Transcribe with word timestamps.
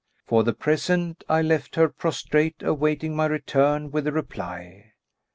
For 0.25 0.43
the 0.43 0.55
present 0.55 1.23
I 1.29 1.43
left 1.43 1.75
her 1.75 1.87
prostrate, 1.87 2.63
awaiting 2.63 3.15
my 3.15 3.27
return 3.27 3.91
with 3.91 4.05
the 4.05 4.11
reply." 4.11 4.93